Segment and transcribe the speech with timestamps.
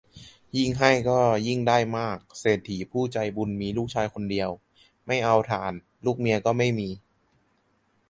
[0.57, 4.49] ยิ่งให้ก็ยิ่งได้มาก เศรษฐีผู้ใจบุญมีลูกชายคนเดียว
[5.07, 5.73] ไม่เอาถ่าน
[6.05, 6.89] ลูกเมียก็ไม่มี